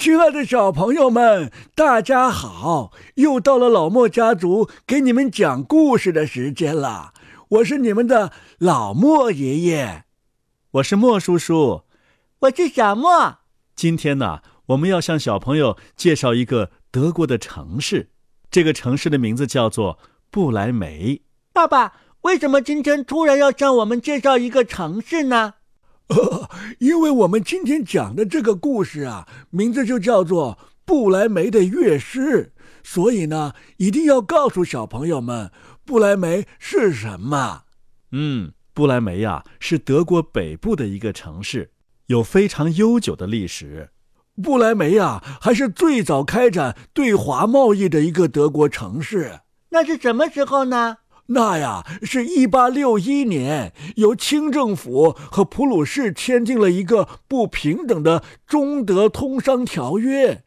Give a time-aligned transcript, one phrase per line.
[0.00, 2.90] 亲爱的小朋友们，大家好！
[3.16, 7.12] 又到了老莫家族给你们讲故事的时间了。
[7.48, 10.04] 我是你们的老莫爷爷，
[10.70, 11.82] 我是莫叔叔，
[12.38, 13.40] 我是小莫。
[13.76, 18.08] 今天呢，我们要向小朋友介绍一个德国的城市，
[18.50, 19.98] 这个城市的名字叫做
[20.30, 21.20] 不来梅。
[21.52, 21.92] 爸爸，
[22.22, 25.56] 为什么今天突然要向我们介绍一个城市呢？
[26.10, 26.48] 呃，
[26.78, 32.52] 因为我们今天讲的这个故事啊，名字就叫做《不莱梅的乐师》，
[32.82, 35.50] 所以呢，一定要告诉小朋友们，
[35.84, 37.62] 不莱梅是什么。
[38.12, 41.70] 嗯，不莱梅呀，是德国北部的一个城市，
[42.06, 43.90] 有非常悠久的历史。
[44.42, 49.40] 不莱梅呀，还是最早开展对华贸易的一个德国城市。
[49.68, 50.98] 那是什么时候呢？
[51.32, 60.42] 那呀，是一八六一年，由清政府和普鲁士签订了一个不平等的中德通商条约，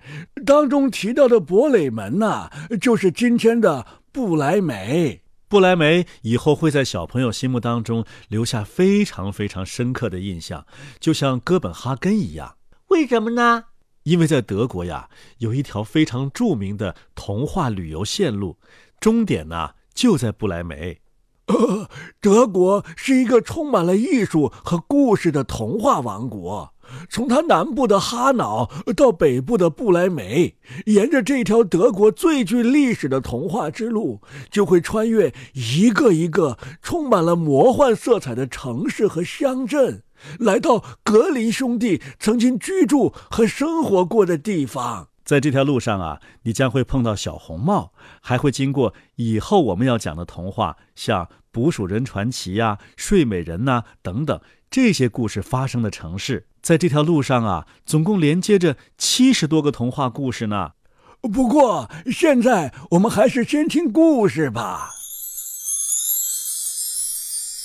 [0.46, 2.50] 当中提到的博垒门呐，
[2.82, 5.22] 就是今天的不来梅。
[5.48, 10.66] 不来梅以后会在小朋友心目当中留下非常非常深刻的印象，
[11.00, 12.58] 就像哥本哈根一样。
[12.88, 13.66] 为什么呢？
[14.04, 18.58] 因为在德国呀，有一条非常著名的童话旅游线路，
[19.00, 19.76] 终点呢。
[19.94, 21.02] 就在不来梅，
[21.48, 26.74] 呃，德国是一个充满了艺术和故事的童话王国。
[27.10, 40.04] 从它南部的哈瑙到北部的不来梅，沿着这条德国最具历史的童话之路，就会穿越一个一个充满了魔幻色彩的城市和乡镇，
[40.40, 45.08] 来到格林兄弟曾经居住和生活过的地方。
[45.24, 56.48] 在这条路上啊，你将会碰到小红帽，还会经过以后我们要讲的童话，像《捕鼠人传奇》呀、《睡美人》呐等等这些故事发生的城市。
[56.62, 60.74] 在这条路上啊，总共连接着七十多个童话故事呢。
[61.22, 64.92] 不过现在我们还是先听故事吧。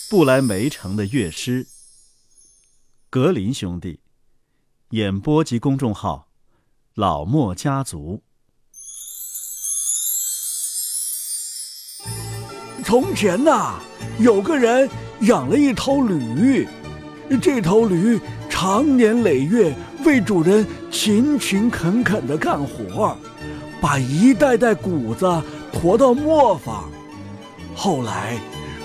[0.08, 1.66] 不来梅城的乐师，
[3.10, 4.00] 格林兄弟，
[4.90, 6.27] 演播及公众号。
[6.98, 8.20] 老莫家族。
[12.84, 13.74] 从前呐，
[14.18, 16.66] 有个人养了一头驴，
[17.40, 18.18] 这头驴
[18.50, 19.72] 长年累月
[20.04, 23.16] 为主人勤勤恳恳的干活，
[23.80, 25.24] 把一袋袋谷子
[25.72, 26.90] 驮到磨坊。
[27.76, 28.36] 后来，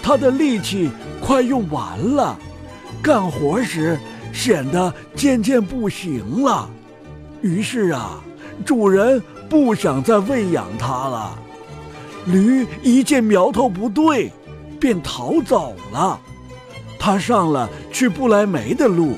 [0.04, 2.38] 他的力气快用完了，
[3.02, 4.00] 干活时
[4.32, 6.70] 显得渐渐不行了。
[7.44, 8.24] 于是啊，
[8.66, 11.38] 主人不想再喂养它了。
[12.26, 14.32] 驴一见苗头不对，
[14.80, 16.20] 便逃走了。
[16.98, 19.18] 他上了去不来梅的路，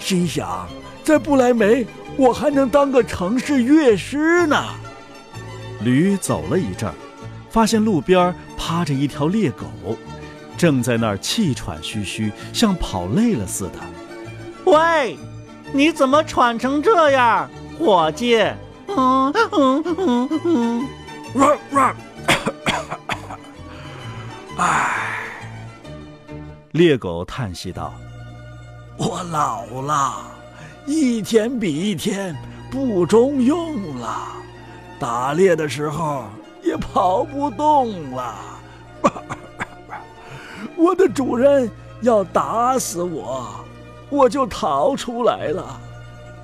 [0.00, 0.68] 心想，
[1.04, 1.86] 在不来梅，
[2.16, 4.60] 我还能当个城市乐师呢。
[5.84, 6.94] 驴走了一阵儿，
[7.48, 9.66] 发现路边趴着一条猎狗，
[10.56, 13.78] 正在那儿气喘吁吁，像跑累了似的。
[14.64, 15.16] 喂，
[15.72, 17.48] 你怎么喘成这样？
[17.80, 18.36] 伙计，
[18.88, 20.88] 嗯嗯嗯嗯，
[21.34, 21.94] 哇哇，
[24.58, 25.24] 唉，
[26.72, 27.94] 猎狗叹息道
[28.98, 30.26] ：“我老了，
[30.84, 32.36] 一天比一天
[32.70, 34.28] 不中用了，
[34.98, 36.24] 打猎的时候
[36.62, 38.34] 也跑不动了。
[40.76, 41.70] 我的主人
[42.02, 43.64] 要打死我，
[44.10, 45.80] 我就逃出来了。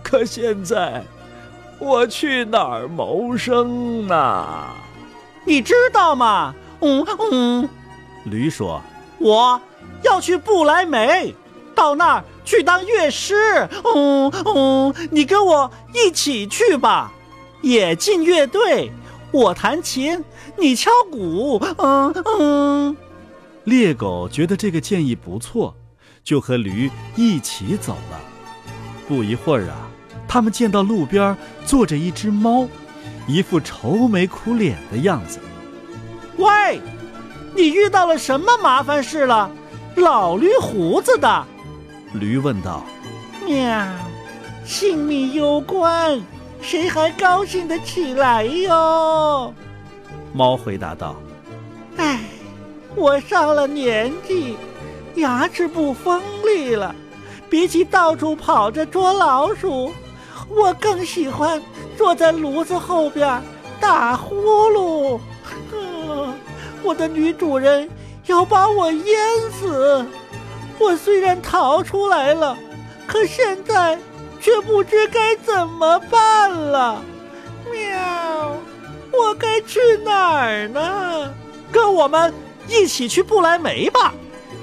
[0.02, 1.04] 可现在……”
[1.78, 4.68] 我去哪儿谋生呢？
[5.44, 6.54] 你知道吗？
[6.80, 7.68] 嗯嗯，
[8.24, 8.82] 驴说
[9.18, 9.60] ：“我
[10.02, 11.34] 要去不来梅，
[11.74, 13.34] 到那儿去当乐师。
[13.94, 17.12] 嗯嗯，你跟我一起去吧，
[17.62, 18.90] 也进乐队。
[19.32, 20.24] 我弹琴，
[20.56, 21.62] 你敲鼓。
[21.78, 22.96] 嗯嗯。”
[23.64, 25.74] 猎狗觉得这个建议不错，
[26.22, 28.20] 就和驴一起走了。
[29.08, 29.88] 不一会儿啊。
[30.28, 32.66] 他们见到路边坐着一只猫，
[33.26, 35.38] 一副愁眉苦脸的样子。
[36.36, 36.80] 喂，
[37.54, 39.50] 你遇到了什么麻烦事了？
[39.96, 41.44] 老驴胡子的，
[42.12, 42.84] 驴问道。
[43.46, 43.86] 喵，
[44.64, 46.20] 性命攸关，
[46.60, 49.54] 谁还高兴得起来哟？
[50.34, 51.16] 猫回答道。
[51.96, 52.20] 唉，
[52.94, 54.56] 我上了年纪，
[55.14, 56.94] 牙齿不锋利了，
[57.48, 59.90] 比起到处跑着捉老鼠。
[60.56, 61.62] 我更喜欢
[61.98, 63.42] 坐在炉子后边
[63.78, 64.34] 打呼
[64.70, 65.20] 噜。
[66.82, 67.88] 我的女主人
[68.24, 69.16] 要把我淹
[69.50, 70.04] 死。
[70.78, 72.56] 我虽然逃出来了，
[73.06, 73.98] 可现在
[74.40, 77.02] 却不知该怎么办了。
[77.70, 78.56] 喵，
[79.12, 81.30] 我该去哪儿呢？
[81.70, 82.32] 跟我们
[82.68, 84.14] 一起去不来梅吧。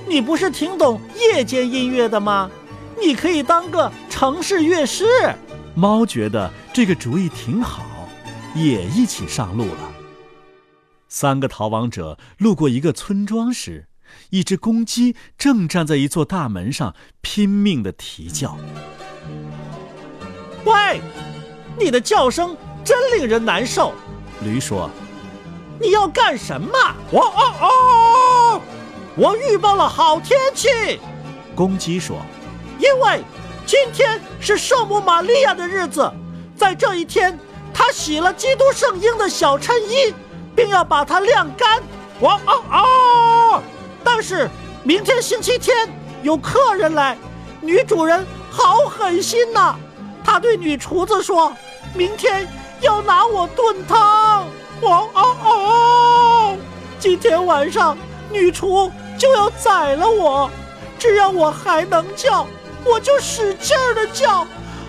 [0.08, 2.50] 你不是挺懂夜间音乐的吗？
[3.00, 5.06] 你可以当个城市乐师。
[5.76, 7.84] 猫觉得这个主意挺好，
[8.54, 9.92] 也一起上路了。
[11.10, 13.88] 三个逃亡者路过一个村庄时，
[14.30, 18.58] 一只公鸡正站在一座大门上拼命的啼叫。
[20.66, 21.02] 喂，
[21.80, 23.94] 你的叫声真令人难受。
[24.44, 24.90] 驴说
[25.82, 26.72] ：“你要干什么？”
[27.12, 28.62] 我哦哦，
[29.16, 31.00] 我预报了好天气。
[31.56, 32.22] 公鸡说
[32.80, 33.24] ：“因为
[33.66, 36.12] 今天是圣母玛利亚的日子，
[36.56, 37.38] 在这一天，
[37.74, 40.14] 她洗了基督圣婴的小衬衣，
[40.56, 41.82] 并要把它晾干。”
[42.22, 43.64] 哇哦哦，
[44.04, 44.50] 但是
[44.84, 45.90] 明天星期天
[46.22, 47.18] 有客人来，
[47.62, 49.76] 女主人好狠心呐。
[50.24, 51.52] 她对女厨子说
[51.96, 52.48] ：“明天
[52.82, 54.48] 要拿我炖汤。”
[54.82, 56.58] 哇哦哦！
[57.00, 57.98] 今天晚上
[58.30, 60.50] 女厨就要宰了我，
[61.00, 62.46] 只要我还能叫，
[62.86, 64.42] 我就使劲儿的叫。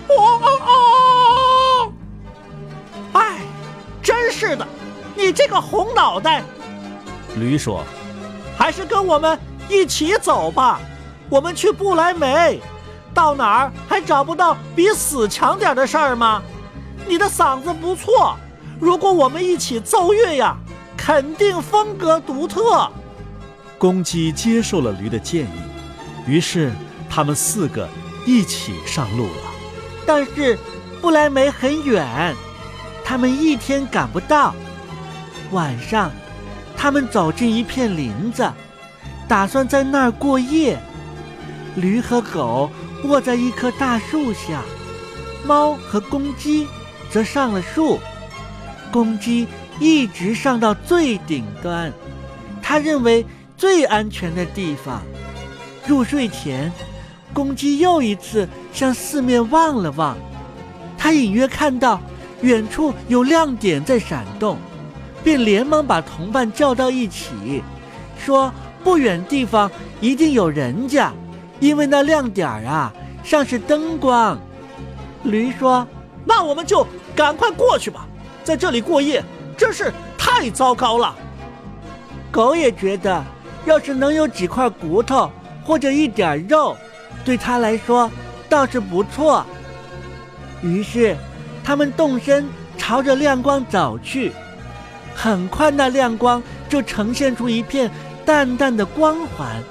[0.07, 1.93] 哦哦哦！
[3.13, 3.39] 哎，
[4.03, 4.67] 真是的，
[5.15, 6.43] 你这个红脑袋！
[7.35, 7.83] 驴说
[8.57, 9.37] ：“还是跟我们
[9.67, 10.79] 一起走吧，
[11.29, 12.61] 我们去不来梅。”
[13.15, 16.43] 到哪儿还找不到比死强点的事儿吗？
[17.07, 18.35] 你的嗓子不错，
[18.79, 20.55] 如果我们一起奏乐呀，
[20.95, 22.89] 肯定风格独特。
[23.77, 25.59] 公鸡接受了驴的建议，
[26.27, 26.71] 于是
[27.09, 27.87] 他们四个
[28.25, 29.53] 一起上路了。
[30.05, 30.57] 但是
[31.01, 32.35] 不来梅很远，
[33.03, 34.53] 他们一天赶不到。
[35.51, 36.11] 晚上，
[36.75, 38.51] 他们走进一片林子，
[39.27, 40.79] 打算在那儿过夜。
[41.75, 42.69] 驴和狗。
[43.03, 44.63] 卧在一棵大树下，
[45.45, 46.67] 猫和公鸡
[47.11, 47.99] 则上了树。
[48.91, 49.47] 公鸡
[49.79, 51.93] 一直上到最顶端，
[52.63, 53.23] 它认为
[53.55, 55.03] 最安全的地方。
[55.85, 56.73] 入睡前，
[57.35, 60.15] 公鸡又一次向四面望了望，
[60.97, 61.99] 它隐约看到
[62.39, 64.57] 远处有亮点在闪动，
[65.21, 67.61] 便连忙把同伴叫到一起，
[68.17, 68.49] 说
[68.85, 71.11] ：“不远地方一定有人家。”
[71.59, 74.39] 因为那亮点儿啊，像是灯光。
[75.23, 75.85] 驴说
[76.23, 78.07] ：“那我们就赶快过去吧，
[78.45, 79.21] 在这里过夜
[79.57, 81.13] 真是太糟糕了。”
[82.31, 83.21] 狗也觉得，
[83.65, 85.29] 要是能有几块骨头
[85.65, 86.77] 或者一点肉，
[87.23, 88.09] 对他来说
[88.47, 89.45] 倒是不错。
[90.61, 91.15] 于是，
[91.63, 92.47] 他们动身
[92.77, 94.31] 朝着亮光走去。
[95.13, 97.89] 很快，那亮光就呈现出一片
[98.25, 99.63] 淡淡的光环，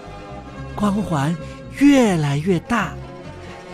[0.75, 1.37] 光环。
[1.79, 2.93] 越来越大，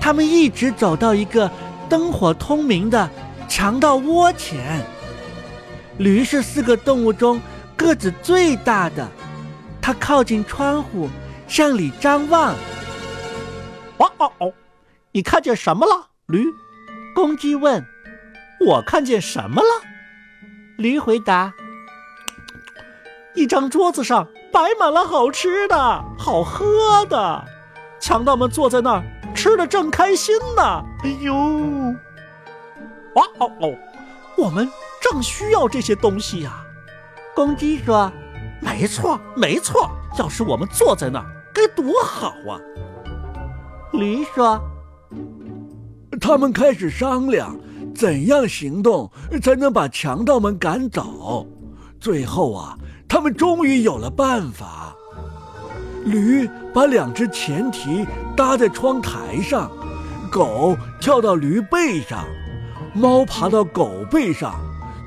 [0.01, 1.51] 他们一直走到一个
[1.87, 3.11] 灯火通明的
[3.47, 4.81] 强盗窝前。
[5.99, 7.39] 驴是四个动物中
[7.77, 9.07] 个子最大的，
[9.83, 11.11] 它靠近窗户
[11.47, 12.55] 向里张望。
[14.21, 14.53] 哦哦，
[15.13, 16.09] 你看见什么了？
[16.27, 16.45] 驴，
[17.15, 17.85] 公鸡问。
[18.67, 19.69] 我看见什么了？
[20.77, 21.55] 驴回答。
[23.35, 25.77] 一张桌子上摆满了好吃的
[26.19, 27.43] 好喝的。
[27.99, 29.03] 强盗们坐在那儿
[29.35, 30.63] 吃的正开心呢。
[31.03, 31.35] 哎呦，
[33.15, 33.79] 哇哦哦，
[34.37, 36.63] 我们正需要这些东西呀。
[37.35, 38.13] 公鸡说
[38.61, 39.91] ：“没错，没错。
[40.19, 42.61] 要是我们坐在那儿，该多好啊。”
[43.93, 44.61] 驴说
[46.21, 47.59] ：“他们开始商量
[47.95, 49.11] 怎样行动
[49.43, 51.47] 才能把强盗们赶走。
[51.99, 52.79] 最后啊，
[53.09, 54.95] 他们终于有了办法。”
[56.07, 59.71] 驴把两只前蹄搭在窗台上，
[60.31, 62.25] 狗跳到驴背上，
[62.95, 64.55] 猫爬到狗背上，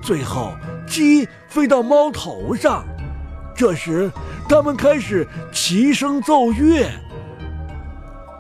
[0.03, 0.51] 最后
[0.85, 2.85] 鸡飞到猫头上。
[3.55, 4.11] 这时，
[4.47, 6.87] 他们开始齐声奏乐，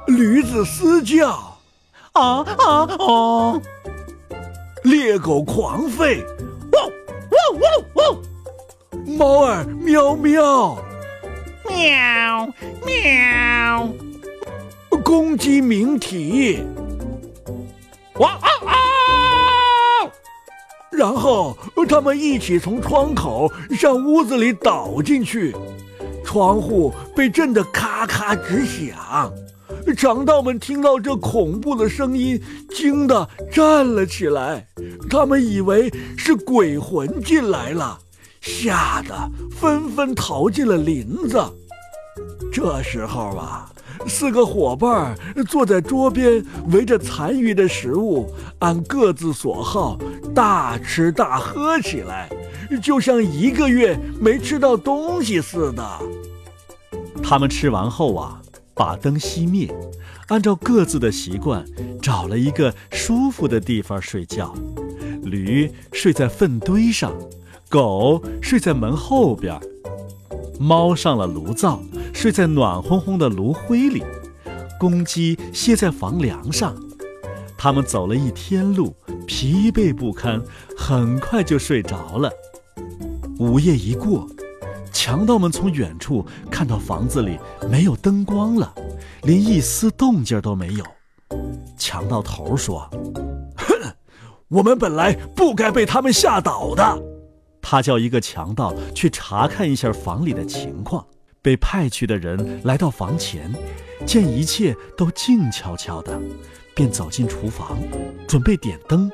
[0.07, 1.29] 驴子嘶叫，
[2.11, 3.61] 啊啊啊！
[4.83, 6.21] 猎狗狂吠，
[6.73, 6.91] 汪
[7.31, 7.61] 汪
[7.95, 9.17] 汪汪！
[9.17, 10.77] 猫儿喵喵。
[11.65, 12.47] 喵
[12.85, 13.89] 喵！
[15.03, 16.59] 公鸡鸣啼，
[18.15, 18.75] 哇啊啊！
[20.91, 21.57] 然后
[21.87, 25.55] 他们一起从窗口向屋子里倒进去，
[26.25, 29.33] 窗户被震得咔咔直响。
[29.95, 34.67] 强盗们听到这恐怖的声音，惊得站了起来。
[35.09, 37.99] 他们以为是鬼魂进来了。
[38.41, 39.15] 吓得
[39.49, 41.41] 纷纷逃进了林子。
[42.51, 43.71] 这时候啊，
[44.05, 49.97] 四个伙伴坐在桌边，围着残余的食物，按各自所好
[50.35, 52.29] 大吃大喝起来，
[52.81, 55.99] 就像一个月没吃到东西似的。
[57.23, 58.41] 他们吃完后啊，
[58.75, 59.73] 把灯熄灭，
[60.27, 61.65] 按照各自的习惯，
[62.01, 64.53] 找了一个舒服的地方睡觉。
[65.23, 67.13] 驴睡在粪堆上，
[67.69, 69.59] 狗睡在门后边，
[70.59, 71.81] 猫上了炉灶，
[72.13, 74.03] 睡在暖烘烘的炉灰里，
[74.79, 76.75] 公鸡歇在房梁上。
[77.57, 78.93] 他们走了一天路，
[79.25, 80.41] 疲惫不堪，
[80.75, 82.29] 很快就睡着了。
[83.39, 84.27] 午夜一过。
[85.05, 87.37] 强盗们从远处看到房子里
[87.69, 88.73] 没有灯光了，
[89.23, 90.85] 连一丝动静都没有。
[91.77, 92.89] 强盗头说
[93.57, 93.93] ：“哼，
[94.47, 96.97] 我们本来不该被他们吓倒的。”
[97.61, 101.05] 他叫一个强盗去查看一下房里的情况。
[101.41, 103.53] 被派去的人来到房前，
[104.05, 106.17] 见一切都静悄悄的，
[106.73, 107.77] 便走进厨房，
[108.25, 109.11] 准备点灯。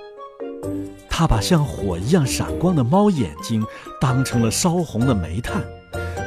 [1.10, 3.66] 他把像火一样闪光的猫眼睛
[4.00, 5.66] 当成了烧红的煤炭，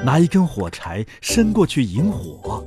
[0.05, 2.65] 拿一根火柴伸过去引火，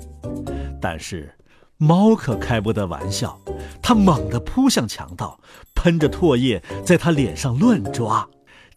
[0.82, 1.36] 但是
[1.78, 3.40] 猫可开不得玩笑，
[3.82, 5.38] 它猛地扑向强盗，
[5.74, 8.28] 喷着唾液在他脸上乱抓。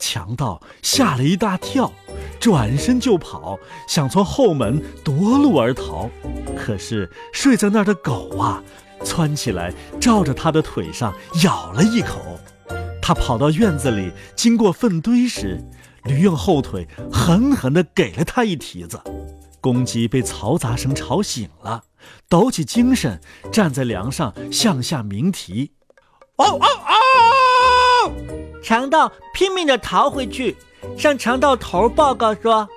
[0.00, 1.92] 强盗吓了一大跳，
[2.40, 6.10] 转身就跑，想从后门夺路而逃。
[6.56, 8.62] 可是睡在那儿的狗啊，
[9.04, 12.38] 窜起来照着他的腿上咬了一口。
[13.02, 15.60] 他跑到院子里，经过粪堆时，
[16.08, 19.00] 驴用后腿狠狠地给了他一蹄子。
[19.60, 21.84] 公鸡被嘈杂声吵醒了，
[22.28, 23.20] 抖起精神，
[23.52, 25.72] 站在梁上向下鸣啼。
[26.36, 28.12] 嗷嗷嗷！
[28.62, 30.56] 强盗拼命地逃回去，
[30.96, 32.68] 向强盗头报告说：“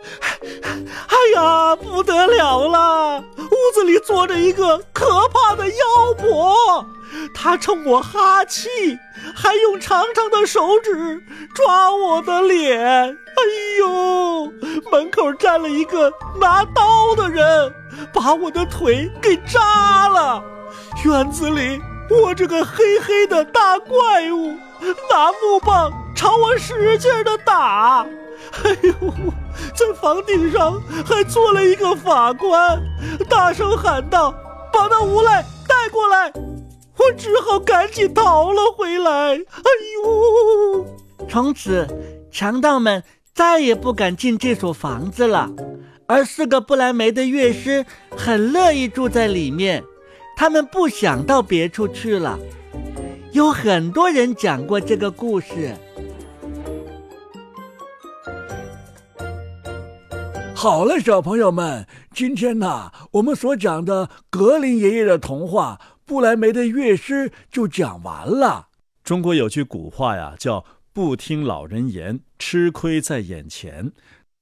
[0.40, 3.20] 哎呀，不得了了！
[3.20, 5.74] 屋子里坐着一个可怕的妖
[6.18, 6.86] 婆。”
[7.34, 8.68] 他冲我哈气，
[9.34, 11.20] 还用长长的手指
[11.54, 12.78] 抓我的脸。
[12.80, 13.42] 哎
[13.78, 14.52] 呦！
[14.90, 17.72] 门口站了一个拿刀的人，
[18.12, 20.42] 把我的腿给扎了。
[21.04, 24.56] 院子里卧着个黑黑的大怪物，
[25.10, 28.06] 拿木棒朝我使劲的打。
[28.64, 28.92] 哎呦！
[29.74, 32.80] 在房顶上还坐了一个法官，
[33.28, 34.32] 大声喊道
[34.72, 36.32] ：“把那无赖带过来！”
[37.00, 39.36] 我只好赶紧逃了回来。
[39.36, 39.70] 哎
[40.04, 40.86] 呦！
[41.28, 41.88] 从此，
[42.30, 43.02] 强盗们
[43.32, 45.50] 再也不敢进这所房子了，
[46.06, 49.82] 而四个不来梅的乐师很乐意住在里面，
[50.36, 52.38] 他们不想到别处去了。
[53.32, 55.74] 有很多人讲过这个故事。
[60.54, 65.80] 好了，小朋友们，今天呢，我们所讲的格林爷爷的童话。
[66.10, 68.66] 不来梅的乐师就讲完了。
[69.04, 73.92] 中国有句古话呀，叫“不听老人言，吃亏在眼前”。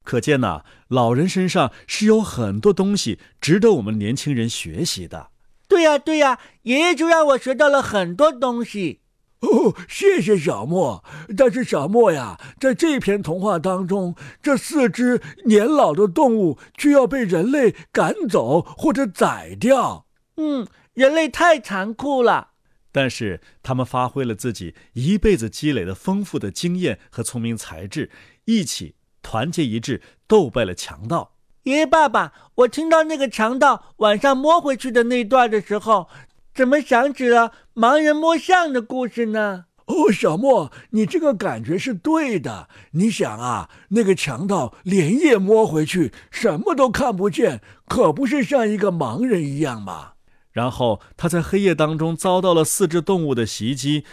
[0.03, 5.29] 可见呐，老人身上是有很多东西值得我们年轻人学习的。
[5.69, 9.01] 对呀，对呀，爷爷就让我学到了很多东西。
[9.41, 11.05] 哦，谢谢小莫。
[11.37, 20.07] 但是小莫呀，在这篇童话当中，这四只年老的动物却要被人类赶走或者宰掉。
[20.39, 20.67] 嗯。
[20.99, 22.49] 人类太残酷了，
[22.90, 28.11] 但是他们发挥了自己一辈子积累的丰富的经验和聪明才智，
[28.47, 31.37] 一起团结一致，斗败了强盗。
[31.62, 36.09] 爷爷、爸爸，我听到那个强盗晚上摸回去的那段的时候，
[36.52, 39.67] 怎么想起了盲人摸象的故事呢？
[39.87, 42.69] 哦，小莫，你这个感觉是对的。
[42.95, 50.14] 你想啊，那个强盗连夜摸回去，什么都看不见，可不是像一个盲人一样吗？
[50.59, 54.05] 然后他在黑夜当中遭到了四只动物的袭击，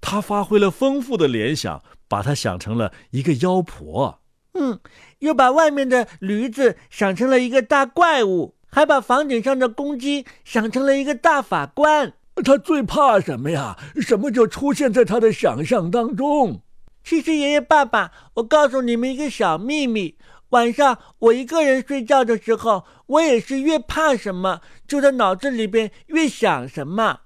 [0.00, 4.20] 他发挥了丰富的联想，把他想成了一个妖婆，
[4.54, 4.78] 嗯，
[5.18, 12.12] 又把外面的驴子想成了一个大怪物，还把房顶上的公鸡想成了一个大法官。
[12.44, 13.76] 他最怕什么呀？
[14.00, 16.62] 什么就出现在他的想象当中。
[17.02, 20.16] 其实，爷爷、爸爸，我告诉你们一个小秘密。
[20.50, 27.20] 晚上我一个人睡觉的时候，我也是越怕什么，就在脑子里边越想什么。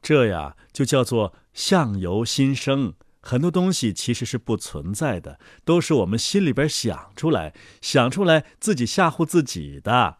[0.00, 2.94] 这呀，就叫做相由心生。
[3.20, 10.16] 很多东西其实是不存在的，都是我们心里边想出来、想出来自己吓唬自己的。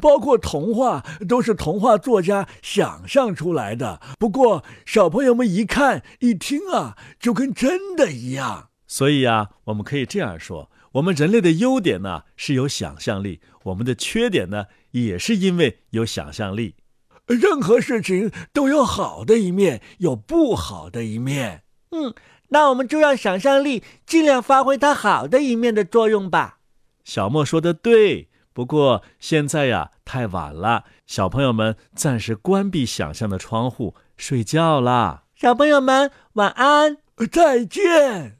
[0.00, 4.00] 包括童话，都是童话作家想象出来的。
[4.18, 8.67] 不过小朋友们一看一听啊，就跟真的一样。
[8.88, 10.68] 所以呀，我们可以这样说。
[10.92, 16.74] 我们人类的优点呢是有想象力，我们的缺点呢也是因为有想象力。
[17.26, 21.62] 任何事情都有好的一面，有不好的一面。
[21.90, 22.14] 嗯，
[22.48, 26.60] 那我们就让想象力尽量发挥它好的一面的作用吧。
[27.04, 35.24] 小莫说的对，不过现在呀太晚了，小朋友们暂时关闭想象的窗户，睡觉啦。
[35.34, 36.96] 小朋友们晚安，
[37.30, 38.37] 再见。